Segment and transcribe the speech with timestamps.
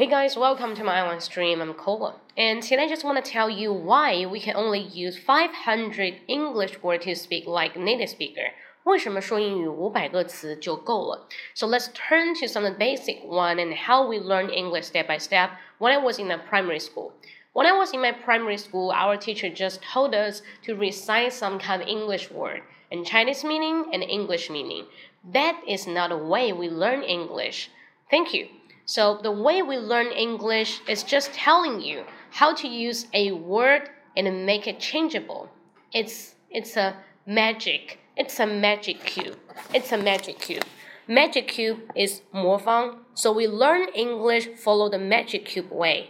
[0.00, 1.62] Hey guys, welcome to my online stream.
[1.62, 2.16] I'm Cola.
[2.36, 6.82] And today I just want to tell you why we can only use 500 English
[6.82, 8.52] words to speak like native speaker.
[8.84, 11.26] 为什么说英语五百个词就够了？
[11.54, 15.18] So let's turn to some of the basic one and how we learn English step by
[15.18, 17.12] step when I was in the primary school.
[17.54, 21.58] When I was in my primary school, our teacher just told us to recite some
[21.58, 22.60] kind of English word
[22.92, 24.84] and Chinese meaning and English meaning.
[25.32, 27.70] That is not a way we learn English.
[28.10, 28.48] Thank you.
[28.91, 33.89] So the way we learn English is just telling you how to use a word
[34.17, 35.49] and make it changeable.
[35.93, 37.99] It's it's a magic.
[38.17, 39.37] It's a magic cube.
[39.73, 40.65] It's a magic cube.
[41.07, 42.97] Magic cube is 魔方.
[43.13, 46.09] So we learn English follow the magic cube way.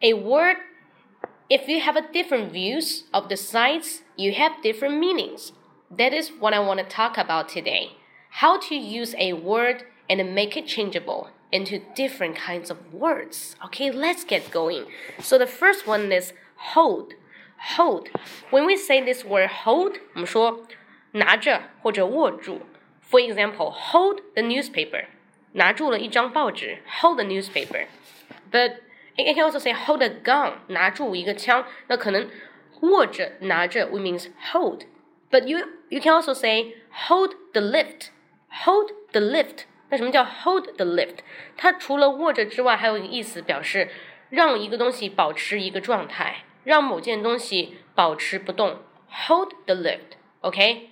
[0.00, 0.58] A word
[1.48, 5.50] if you have a different views of the sides, you have different meanings.
[5.90, 7.96] That is what I want to talk about today.
[8.42, 13.55] How to use a word and make it changeable into different kinds of words.
[13.65, 14.85] Okay, let's get going.
[15.19, 16.33] So the first one is
[16.73, 17.13] hold.
[17.77, 18.09] Hold.
[18.51, 20.67] When we say this word hold, 我们说
[21.11, 22.61] 拿着或者握住。
[23.09, 25.05] For example, hold the newspaper.
[25.53, 27.85] 拿住了一张报纸，hold the newspaper.
[28.51, 28.77] But
[29.15, 30.55] you can also say hold a gun.
[30.67, 32.29] 拿住一个枪，那可能
[32.81, 34.81] 握着拿着 we means hold.
[35.31, 36.75] But you you can also say
[37.07, 38.09] hold the lift.
[38.65, 41.17] Hold the lift 那什么叫 hold the lift？
[41.57, 43.89] 它除了握着之外，还有一个意思，表示
[44.29, 48.79] 让一个东西保持一个状态，让某件东西保持不动。
[49.27, 50.89] Hold the lift, OK?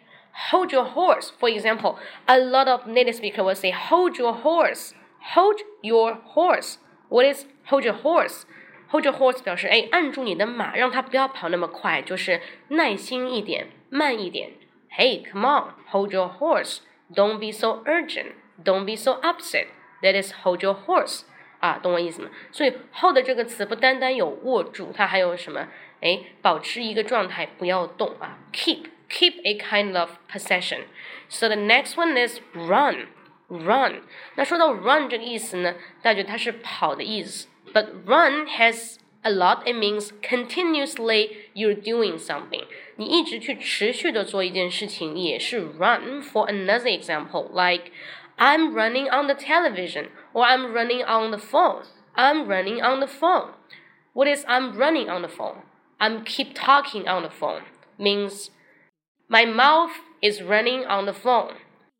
[0.52, 1.30] Hold your horse.
[1.40, 4.94] For example, a lot of native speakers will say, "Hold your horse."
[5.36, 6.76] Hold your horse.
[7.10, 8.44] What is hold your horse?
[8.90, 14.52] Hold your horse 表示哎，按住你的马，让它不要跑那么快，就是耐心一点，慢一点。
[14.98, 16.80] Hey, come on, hold your horse.
[17.14, 18.34] Don't be so urgent.
[18.64, 19.68] Don't be so upset.
[20.02, 21.22] That is hold your horse.
[21.60, 22.30] 啊，懂我意思吗？
[22.52, 25.68] 所以 hold 这个词不单单有握住，它还有什么？
[26.02, 28.38] 哎，保持一个状态，不要动啊。
[28.52, 30.82] Keep keep a kind of possession.
[31.30, 33.08] So the next one is run
[33.48, 34.02] run.
[34.36, 37.48] 那说到 run 这个意思呢，大家觉得它是跑的意思。
[37.74, 39.64] But run has a lot.
[39.64, 42.66] It means continuously you're doing something.
[42.98, 46.22] 你一直去持续的做一件事情，也是 run.
[46.22, 47.92] For another example, like
[48.39, 51.83] I'm running on the television or I'm running on the phone.
[52.15, 53.51] I'm running on the phone.
[54.13, 55.63] What is I'm running on the phone?
[56.01, 57.63] I'm keep talking on the phone
[57.99, 58.51] means
[59.29, 59.91] my mouth
[60.23, 61.55] is running on the phone.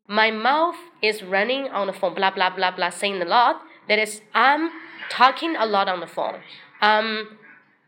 [0.07, 2.15] My mouth is running on the phone.
[2.15, 3.61] Blah blah blah blah saying a lot.
[3.89, 4.69] That is I'm
[5.09, 6.39] talking a lot on the phone.
[6.81, 7.37] Um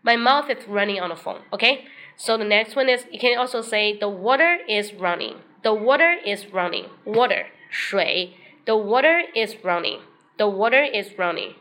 [0.04, 1.42] my mouth is running on the phone.
[1.54, 1.86] Okay?
[2.18, 5.36] So the next one is you can also say the water is running.
[5.64, 6.88] The water is running.
[7.06, 8.31] Water 水
[8.65, 10.01] the water is running.
[10.37, 11.55] The water is running.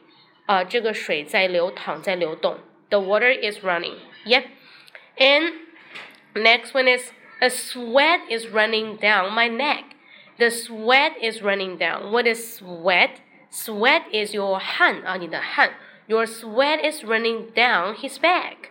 [0.48, 2.60] 啊，这个水在流淌，在流动。
[2.90, 3.98] The water is running.
[4.26, 4.46] Yep.
[5.18, 5.54] And
[6.34, 9.84] next one is a sweat is running down my neck.
[10.38, 12.12] The sweat is running down.
[12.12, 13.22] What is sweat?
[13.50, 15.72] Sweat is your 汗啊，你的汗。
[16.08, 18.70] Your sweat is running down his back.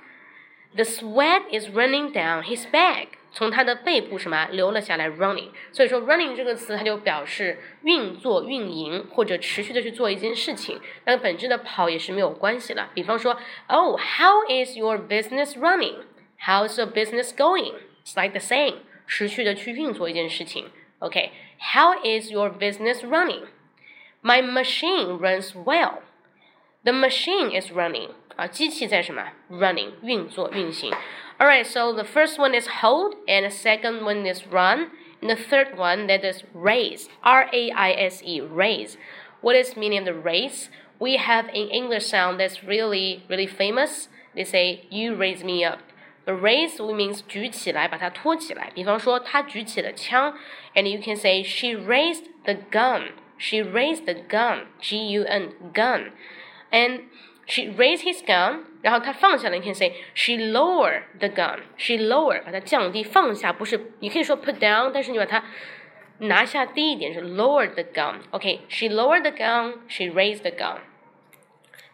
[0.77, 3.18] The sweat is running down his back.
[3.40, 5.48] 从他的背部什么流了下来，running。
[5.72, 10.78] 所以说，running 这个词它就表示运作、运营或者持续的去做一件事情。
[11.06, 12.90] 那本质的跑也是没有关系的。
[12.94, 16.00] 比方说，Oh, how is your business running?
[16.46, 17.76] How's your business going?
[18.04, 20.66] It's like the same，持续的去运作一件事情。
[21.00, 23.44] OK，How is your business running?
[24.22, 26.00] My machine runs well.
[26.84, 28.10] The machine is running.
[28.36, 30.92] 啊，机器在什么？running 运作运行。
[31.41, 35.77] Alright, so the first one is hold, and the second one is run, and the third
[35.77, 37.09] one that is raise.
[37.23, 38.97] R A I S E, raise.
[39.41, 40.71] What is meaning of the raise?
[40.99, 44.09] We have an English sound that's really, really famous.
[44.35, 45.81] They say, "You raise me up."
[46.25, 48.71] The raise means 举起来，把它托起来。
[48.75, 50.39] 比方说，他举起了枪，
[50.75, 53.13] and you can say she raised the gun.
[53.37, 54.67] She raised the gun.
[54.81, 56.13] G U N gun,
[56.71, 57.03] and
[57.49, 59.57] she raised his gun，然后他放下了。
[59.57, 61.61] 你可以 say she lowered the gun.
[61.77, 65.45] She lowered，把它降低，放下，不是你可以说 put down，但是你把它
[66.19, 68.21] 拿下低一点是 lowered the gun.
[68.33, 69.81] Okay, she lowered the gun.
[69.89, 70.79] She raised the gun.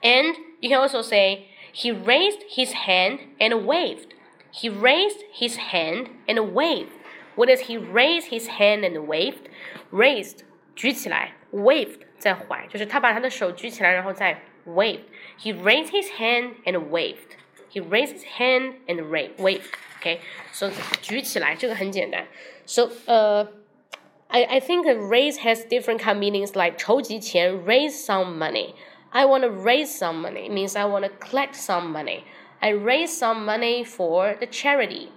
[0.03, 4.15] And you can also say he raised his hand and waved.
[4.53, 6.93] He raised his hand and waved.
[7.37, 9.47] What does he raise his hand and waved?
[9.93, 10.41] Raised
[10.75, 15.05] 举起来，waved 在怀，就是他把他的手举起来，然后再 waved.
[15.39, 17.37] He raised his hand and waved.
[17.69, 19.65] He raised his hand and waved.
[20.01, 20.21] Okay,
[20.53, 20.71] so
[21.03, 22.27] 举起来这个很简单。
[22.65, 28.75] So 呃、uh,，I I think raise has different kind of meanings like 筹集钱 raise some money.
[29.11, 32.23] I want to raise some money means I want to collect some money.
[32.61, 35.09] I raise some money for the charity.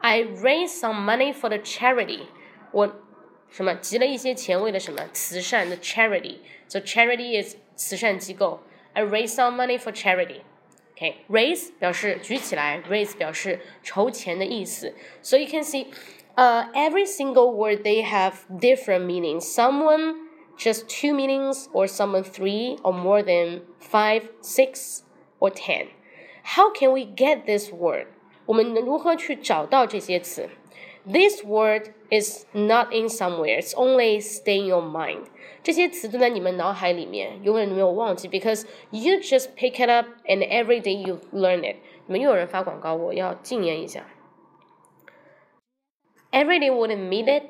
[0.00, 2.26] I raise some money for the charity.
[2.72, 2.92] 我
[3.48, 6.38] 什么集了一些钱为了什么慈善的 charity.
[6.68, 8.62] So charity is 慈善机构。
[8.94, 10.42] I raise some money for charity.
[10.96, 14.94] Okay, raise 表示举起来，raise 表示筹钱的意思。
[15.22, 15.86] So you can see,
[16.34, 19.42] uh, every single word they have different meanings.
[19.42, 20.26] Someone
[20.58, 25.02] just two meanings, or someone three, or more than five, six,
[25.38, 25.86] or ten.
[26.42, 28.08] How can we get this word?
[28.46, 30.48] 我们如何去找到这些词？
[31.06, 33.58] This word is not in somewhere.
[33.58, 35.26] It's only stay in your mind.
[35.62, 41.76] 这些词都在你们脑海里面，永远都没有忘记，because you just pick it up and every day you learn it。
[42.06, 44.06] 你们又有人发广告，我要禁言一下。
[46.30, 47.44] Every day wouldn't meet it,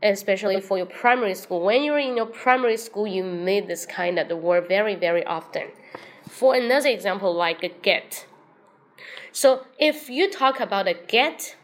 [0.00, 1.60] especially for your primary school.
[1.60, 5.24] When you're in your primary school, you meet this kind of the word very, very
[5.24, 5.68] often.
[6.28, 8.26] For another example, like a get.
[9.32, 11.55] So if you talk about a get,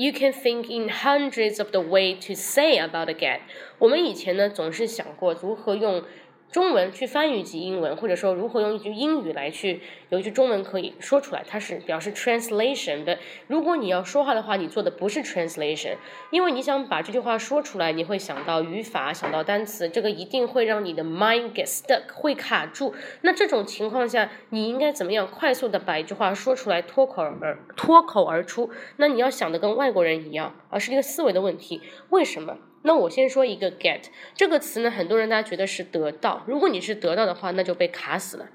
[0.00, 3.40] you can think in hundreds of the way to say about a get。
[3.78, 6.02] 我们以前呢总是想过如何用
[6.51, 13.17] 中文去翻译一句英文，或者说如何用一句英语来去有一句中文可以说出来，它是表示 translation 的。
[13.47, 15.95] 如果你要说话的话，你做的不是 translation，
[16.29, 22.93] 因为你想把这句话说出来，你会想到语法，想到单词，这个一定会让你的 mind get stuck，会卡住。
[23.21, 28.69] 那这种情况下，你应该怎么样快速的把一句话说出来，脱口而脱口而出？
[28.97, 31.81] 那你要想的跟外国人一样，而是一个思维的问题。
[32.09, 32.57] 为什么？
[32.83, 34.05] 那我先说一个 get
[34.35, 36.43] 这个词呢，很多人大家觉得是得到。
[36.47, 38.49] 如果你是得到的话，那就被卡死了。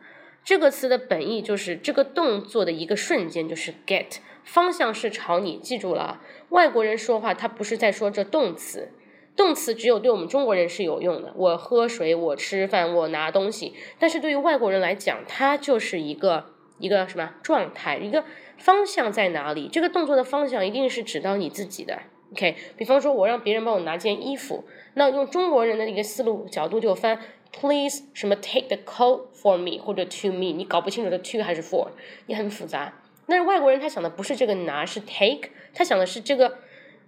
[0.45, 5.59] 这个词的本意就是这个动作的一个瞬间，就是 get 方向是朝你。
[5.59, 6.21] 记住了，
[6.51, 8.93] 外国人说话他不是在说这动词，
[9.35, 11.33] 动词只有对我们中国人是有用的。
[11.37, 13.75] 我喝水，我吃饭，我拿东西。
[13.99, 16.47] 但是对于外国人来讲，它就是一个
[16.79, 18.25] 一个什么状态，一个
[18.57, 19.69] 方向在哪里？
[19.73, 22.03] 这个动作的方向一定是指到你自己的。
[22.33, 24.65] OK，比方说，我让别人帮我拿件衣服，
[24.95, 27.21] 那用中国人的一个思路角度就翻
[27.53, 31.89] ，Please 什么 take the coat for me 或者 to me，你搞不清楚的 to 还是 for，
[32.27, 32.93] 你很复杂。
[33.27, 36.59] 但是外国人他想的不是这个拿，是 take，他想的是这个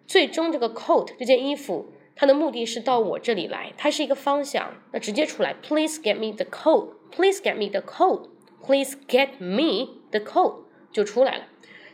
[0.07, 10.63] 最终这个 coat 这件衣服，它的目的是到我这里来，它是一个方向，那直接出来，Please get me the coat，Please get me the coat，Please get me the coat
[10.91, 11.45] 就出来了。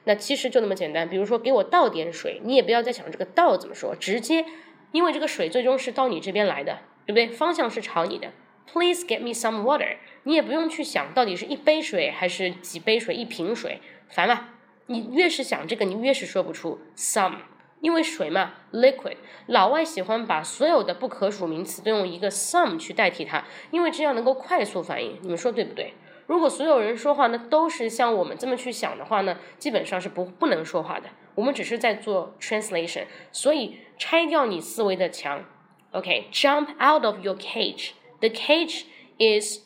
[0.04, 4.44] 那其实就那么简单，比如说给我倒点水，你也不要再想这个倒怎么说，直接，
[4.92, 7.28] 因为这个水最终是到你这边来的，对不对？
[7.28, 8.30] 方向是朝你的。
[8.66, 9.96] Please get me some water。
[10.22, 14.48] 你也不用去想到底是一杯水还是几杯水，一瓶水，烦了。
[14.86, 17.36] 你越是想这个，你越是说不出 some，
[17.80, 19.16] 因为水嘛，liquid。
[19.46, 25.18] 老外喜欢把所有的不可数名词都用一个 some 去代替它，因为这样能够快速反应。
[25.22, 25.92] 你们说对不对？
[26.27, 31.09] 如果所有人说话呢都是像我们这么去想的话呢，基本上是不不能说话的。
[31.35, 35.45] 我们只是在做 translation，所以拆掉你思维的墙。
[35.91, 37.91] OK，jump out of your cage.
[38.19, 38.83] The cage
[39.17, 39.61] is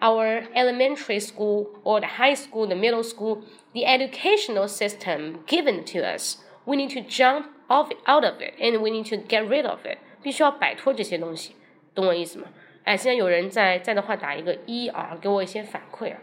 [0.00, 3.42] our elementary school or the high school, the middle school,
[3.72, 6.38] the educational system given to us.
[6.64, 9.80] We need to jump off out of it, and we need to get rid of
[9.84, 9.98] it.
[10.22, 11.54] 必须要摆脱这些东西，
[11.94, 12.48] 懂我意思吗？
[12.87, 16.17] 哎，现在有人在在的话，打一个一啊，给我一些反馈啊，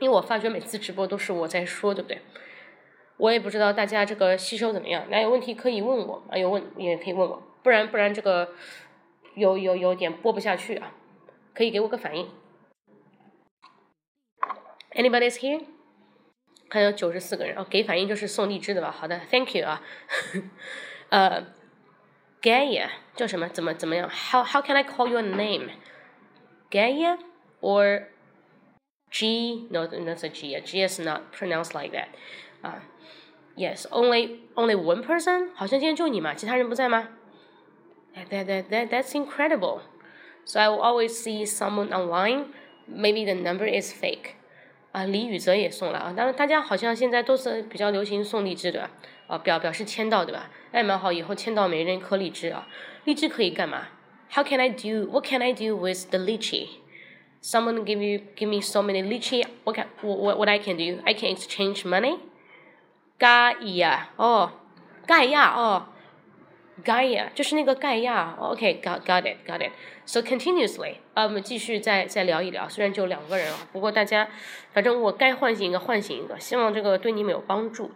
[0.00, 2.20] 因为我发觉每次直播都是我在说，对不对？
[3.18, 8.48] 我也不知道大家这个吸收怎么样，那有问题可以问我啊，有问也可以问我，不然不然这个
[9.36, 10.92] 有有有点播不下去啊，
[11.54, 12.28] 可以给我个反应。
[14.90, 15.62] Anybody's here？
[16.68, 18.90] 看有九十四个人哦，给反应就是送荔枝的吧？
[18.90, 19.80] 好的，Thank you 啊，
[21.10, 21.54] 呃。
[22.45, 23.47] Gaia 叫什么？
[23.49, 24.09] 怎么怎么样？
[24.09, 25.69] How how can I call your name?
[26.71, 27.17] Gaia
[27.61, 28.07] or
[29.11, 29.67] G?
[29.69, 30.59] No, that's a G.
[30.61, 32.07] G is not pronounced like that.
[32.61, 32.81] 啊、
[33.55, 35.49] uh,，Yes, only only one person.
[35.53, 37.09] 好像今天就你嘛，其他人不在吗？
[38.15, 39.81] That that that that's incredible.
[40.45, 42.53] So I will always see someone online.
[42.87, 44.34] Maybe the number is fake.
[44.96, 48.90] 啊，李宇泽也送了啊，当然大家好像现在都是比较流行送荔枝对吧？
[49.26, 50.48] 啊，表表示签到对吧？
[50.72, 52.66] 哎，蛮好，以后签到每人一颗荔枝啊。
[53.04, 53.88] 荔枝可以干嘛
[54.32, 55.06] ？How can I do?
[55.10, 56.68] What can I do with the lychee?
[57.42, 59.44] Someone give you give me so many lychee.
[59.64, 61.02] What can what what I can do?
[61.04, 62.18] I can exchange money.
[63.18, 64.50] 盖亚哦，
[65.06, 65.88] 盖亚哦
[66.84, 68.36] ，Gaia 就是那个盖亚。
[68.38, 69.72] OK，got got it got it.
[70.04, 72.68] So continuously 啊，我们继续再再聊一聊。
[72.68, 74.28] 虽然就两个人啊，不过大家
[74.72, 77.90] 反正我该唤醒一个唤醒一个，希望这个对你们有帮助。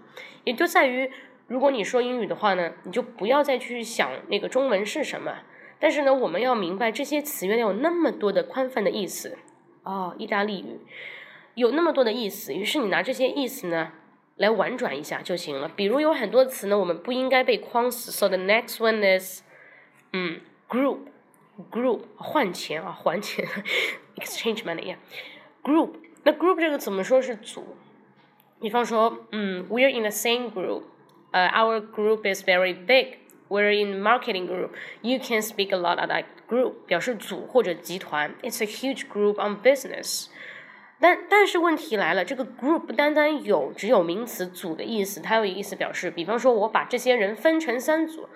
[0.45, 1.11] 也就在于，
[1.47, 5.39] 如果你说英语的话呢，你就不要再去想那个中文是什么。
[5.79, 9.39] 但是呢，我们要明白这些词原来有那么多的宽泛的意思。
[9.83, 10.81] 哦，意大利语
[11.55, 13.93] 有那么多的意思，于是你拿这些意思呢
[14.38, 15.70] 来婉转一下就行了。
[15.76, 18.12] 比如有很多词呢，我们不应该被框死。
[18.12, 19.42] So the next one is，
[20.14, 23.48] 嗯，group，group 换钱啊，还钱，
[24.18, 25.92] exchange money，yeah，group。
[26.24, 27.78] 那 group 这个怎么说是组？
[28.60, 30.84] 比方说，嗯，we're in the same group，
[31.32, 34.72] 呃，our group is very big。We're in marketing group.
[35.02, 38.34] You can speak a lot of that group，表示组或者集团。
[38.42, 40.30] It's a huge group on business.
[41.00, 48.30] 但但是问题来了，这个 group 不单单有只有名词组的意思，它有意思表示，比方说我把这些人分成三组，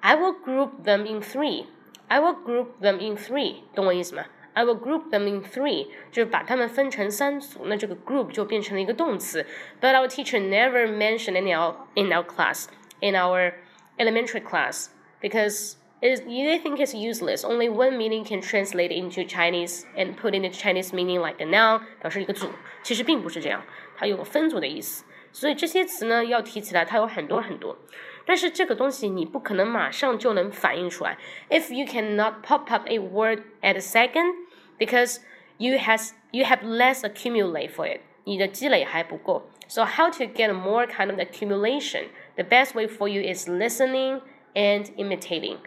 [0.00, 1.66] I will group them in three.
[2.08, 4.24] I will group them in three，懂我意思吗？
[4.54, 9.44] I will group them in three，就是把他们分成三组，那这个 group 就变成了一个动词。
[9.80, 12.66] But our teacher never mentioned in our in our class
[13.00, 13.52] in our
[13.98, 14.86] elementary class
[15.20, 17.44] because it, they think it's useless.
[17.44, 21.46] Only one meaning can translate into Chinese and put in the Chinese meaning like a
[21.46, 22.48] noun，表示一个组。
[22.82, 23.62] 其实并不是这样，
[23.96, 25.04] 它有分组的意思。
[25.32, 27.76] 所以这些词呢，要提起来，它有很多很多。
[28.24, 31.16] 但是这个东西你不可能马上就能反应出来。
[31.48, 34.34] If you cannot pop up a word at a second,
[34.78, 35.18] because
[35.58, 39.48] you has you have less accumulate for it，你的积累还不够。
[39.68, 42.06] So how to get more kind of accumulation?
[42.36, 44.22] The best way for you is listening
[44.54, 45.58] and imitating，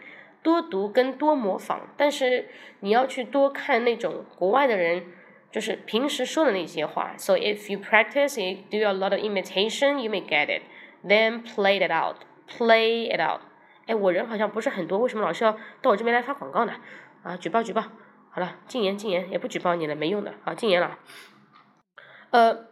[0.45, 1.89] 多读跟多模仿。
[1.97, 2.47] 但是
[2.81, 5.07] 你要去多看那种国外的人，
[5.51, 7.15] 就是平时说的那些话。
[7.17, 10.61] So if you practice, you do a lot of imitation, you may get it.
[11.03, 13.41] Then play it out, play it out.
[13.87, 16.73] 哎，我人好像不是很多，为什么老是要到我这边来发广告呢？
[17.23, 17.81] 啊，举报举报。
[18.29, 20.35] 好了，禁言禁言，也不举报你了，没用的。
[20.43, 20.99] 好，禁言了。
[22.29, 22.67] 呃。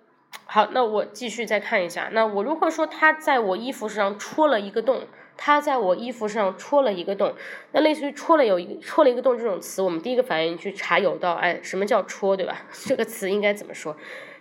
[0.45, 2.09] 好，那我继续再看一下。
[2.11, 5.03] 那我如果说他在我衣服上戳了一个洞，
[5.35, 7.33] 他在我衣服上戳了一个洞，
[7.71, 12.63] 那类似于戳了有一戳了一个洞这种词，我们第一个反应去查有道，哎，什么叫戳，对吧？
[12.85, 13.95] 这个词应该怎么说？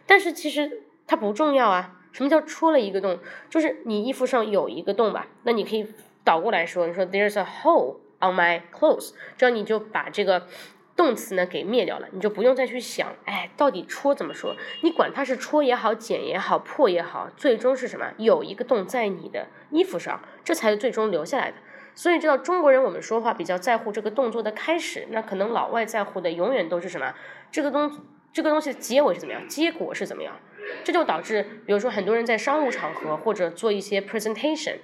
[0.07, 1.99] 但是其实它不重要啊。
[2.13, 3.19] 什么叫戳了一个洞？
[3.49, 5.29] 就是你衣服上有一个洞吧？
[5.45, 5.87] 那你可以
[6.23, 10.47] 倒过来说，你说 There's a hole on my clothes，这样你就把这个。
[10.95, 14.55] 动词呢给灭掉了，你就不用再去想，哎，到底戳怎么说？
[14.83, 18.13] 你管它是戳也好，剪也好，破也好，最终是什么？
[18.19, 21.57] 有一个洞在你的衣服上，这才是最终留下来的。
[21.95, 27.15] 所以知道中国人我们说话比较在乎这个动作的开始，那可能老外在乎的永远都是什么？
[27.51, 27.91] 这个东
[28.33, 29.49] 这个东西的结尾是怎么样？
[29.49, 30.39] 结果是怎么样？
[30.85, 34.77] 这就导致，比如说很多人在商务场合或者做一些 presentation。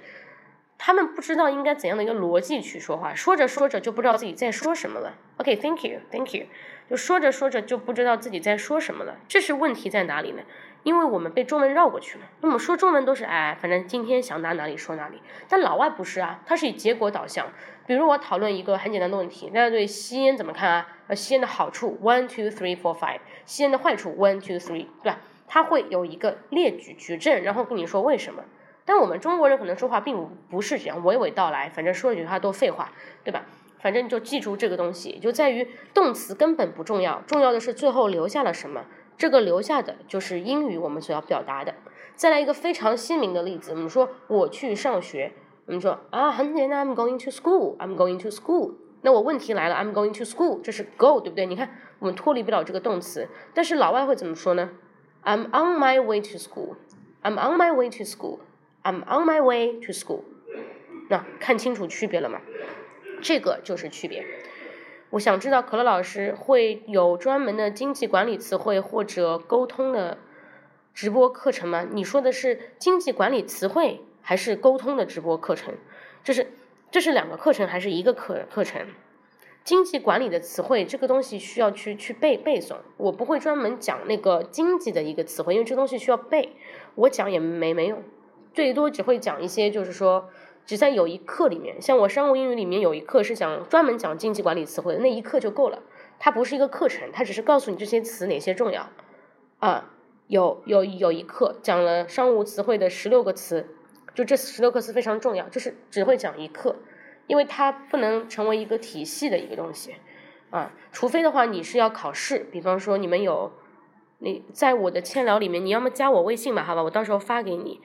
[0.81, 5.13] 他们不知道应该怎样的一个逻辑去说话，说着说着就不知道自己在说什么了。
[5.35, 6.45] OK，Thank you，Thank you，
[6.89, 9.17] 就说着说着就不知道自己在说什么了。
[9.27, 10.41] 这是问题在哪里呢？
[10.83, 12.23] 因为我们被中文绕过去了。
[12.39, 15.21] 那么说中文都是哎，反正今天想到哪里说哪里。
[15.49, 17.47] 但老外不是啊，他是以结果导向。
[17.85, 20.87] 比如我讨论一个很简单的问题，大家对吸烟怎么看啊？
[21.07, 25.19] 呃，吸烟的好处，one two three four five，吸烟的坏处，one two three，对吧？
[25.45, 28.43] 他会有一个列举举证，然后跟你说为什么。
[28.89, 32.91] 但我们中国人可能说话并不不是这样，娓娓道来，反正说几句话都废话，
[33.23, 33.45] 对吧？
[33.77, 38.85] 反正就记住这个东西，就在于动词根本不重要，重要的是最后留下了什么。
[39.15, 41.75] 这个留下的就是英语我们所要表达的。
[42.15, 45.33] 再来一个非常鲜明的例子，我们说我去上学，
[45.67, 48.73] 我们说啊很简单，I'm going to school，I'm going to school。
[49.03, 51.45] 那我问题来了，I'm going to school，这是 go，对不对？
[51.45, 51.69] 你看
[51.99, 54.71] 我们脱离不了这个动词，但是老外会怎么说呢
[55.23, 58.39] ？I'm on my way to school，I'm on my way to school。
[58.83, 60.21] I'm on my way to school。
[61.09, 62.41] 那看清楚区别了吗？
[63.21, 64.25] 这个就是区别。
[65.09, 70.19] 我想知道可乐老师会有专门的经济管理词汇或者沟通的
[70.93, 71.87] 直播课程吗？
[71.91, 75.73] 你说的是经济管理词汇还是沟通的直播课程？
[76.23, 76.47] 这是
[76.91, 78.85] 这是两个课程还是一个课课程？
[79.63, 86.53] 经济管理的词汇这个东西需要去去背背诵，我不会专门讲那个经济的一个词汇，因为这东西需要背，
[86.95, 88.03] 我讲也没没用。
[88.59, 90.27] 最多只会讲一些，就是说，
[90.65, 95.81] 只在有一课里面，像我商务英语里面有一课是讲专门讲经济管理词汇的，那一课就够了。
[96.19, 98.89] 它不是一个课程，它只是告诉你这些词哪些重要。
[99.59, 99.93] 啊，
[100.27, 103.69] 有有有一课讲了商务词汇的十六个词，
[104.13, 106.75] 就这十六个词非常重要，就是只会讲一课，
[107.27, 109.95] 因为它不能成为一个体系的一个东西。
[110.49, 113.53] 啊，除非的话你是要考试，比方说你们有，
[114.17, 117.79] 你在我的千聊里面，你要么加我微信吧，好吧，我到时候发给你。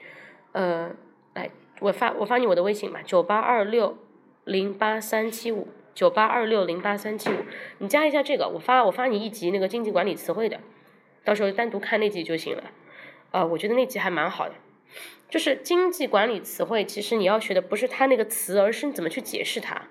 [0.55, 0.95] 呃，
[1.33, 3.97] 来，我发我发你我的微信吧，九八二六
[4.45, 7.35] 零八三七五，九八二六零八三七五，
[7.79, 10.61] 你加一下这个，我发我发你一集那个经济管理词汇的，
[11.25, 12.63] 到时候单独看那集就行了。
[13.31, 14.55] 呃，我觉得那集还蛮好的，
[15.29, 19.81] 就是经济管理词汇，其实你要学的不是它那个词，而是你怎么去解释它。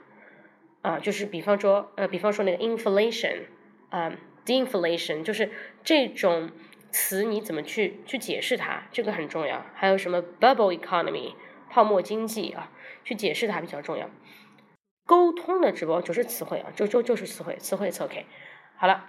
[0.81, 3.43] 啊，就是比方说，呃，比方说那个 inflation，
[3.91, 4.13] 啊
[4.47, 5.51] ，deflation 就是
[5.83, 6.51] 这种
[6.95, 9.67] 词你怎么去去解释它，这个很重要。
[9.75, 11.35] 还有什么 bubble economy
[11.69, 12.71] 泡沫经济啊，
[13.03, 14.09] 去解释它比较重要。
[15.05, 18.27] 沟通的直播就是词汇啊，就就就是词汇，词汇词 OK。
[18.77, 19.07] 好了，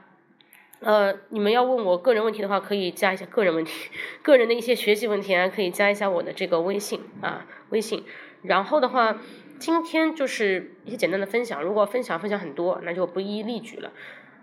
[0.79, 3.91] 呃，你们要问我个人问题的话，可以加一下个人问题，
[4.23, 8.03] 个人的一些学习问题啊，可以加一下我的这个微信啊，微信。
[8.41, 9.19] 然后的话，
[9.59, 13.91] 今天就是一些简单的分享，如果分享分享很多，那就不一一例举了。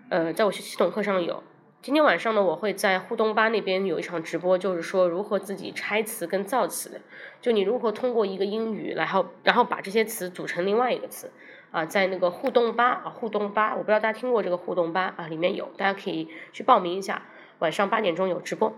[0.09, 1.43] 呃，在我系统课上有。
[1.83, 7.01] 今天晚上呢，我会在互动吧那边有一场直播，就是说如何自己拆词跟造词，
[7.41, 11.29] 就你如何通过一个英语，然后然后把这些词组成另外一个词，
[11.71, 17.23] 啊，在那个互动吧啊，互动吧，我不知道大家听过这个互动吧啊，里面有，大家可以去报名一下，
[17.59, 18.73] 晚上八点钟有直播，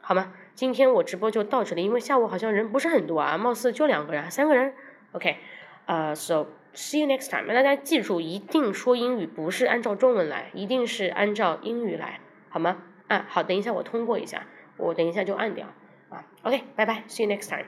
[0.00, 0.32] 好吗？
[0.54, 4.72] 今天我直播就到这里，因为下午好像人不是很多啊，貌似就两个人，三个人
[5.12, 5.36] ，OK，
[5.84, 12.20] 呃，so see you next time，大家记住，一定说英语不是按照中文来，一定是按照英语来。
[12.56, 12.78] 好吗？
[13.08, 14.46] 啊，好，等一下我通过一下，
[14.78, 15.66] 我等一下就按掉
[16.08, 16.24] 啊。
[16.42, 17.66] OK，拜拜，See you next time。